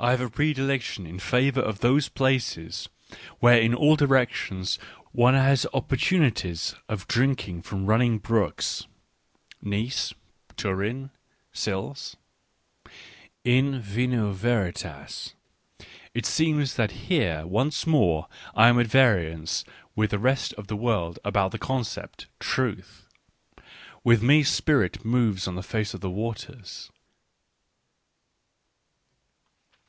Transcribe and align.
I 0.02 0.12
have 0.12 0.22
a 0.22 0.30
predilection 0.30 1.04
in 1.06 1.18
favour 1.18 1.60
of 1.60 1.80
Digitized 1.80 1.82
by 1.82 1.82
Google 1.82 1.90
32 1.90 1.90
ECCE 1.90 1.90
HOMO 1.90 1.94
those 1.94 2.08
places 2.08 2.88
where 3.40 3.60
in 3.60 3.74
all 3.74 3.96
directions 3.96 4.78
one 5.12 5.34
has 5.34 5.66
oppor 5.74 5.84
tunities 5.88 6.74
of 6.88 7.06
drinking 7.06 7.60
from 7.60 7.84
running 7.84 8.16
brooks 8.16 8.86
(Nice, 9.60 10.14
Turin, 10.56 11.10
Sils). 11.52 12.16
In 13.44 13.78
vino 13.82 14.32
Veritas: 14.32 15.34
it 16.14 16.24
seems 16.24 16.76
that 16.76 16.92
here 17.12 17.46
once 17.46 17.86
more 17.86 18.26
I 18.54 18.68
am 18.68 18.80
at 18.80 18.86
variance 18.86 19.66
with 19.94 20.12
the 20.12 20.18
rest 20.18 20.54
of 20.54 20.68
the 20.68 20.76
world 20.76 21.18
about 21.26 21.50
the 21.52 21.58
concept" 21.58 22.26
Truth 22.54 23.06
"—with 24.02 24.22
me 24.22 24.42
spirit 24.44 25.04
moves 25.04 25.46
on 25.46 25.56
the 25.56 25.62
face 25.62 25.92
of 25.92 26.00
the 26.00 26.08
waters. 26.08 26.90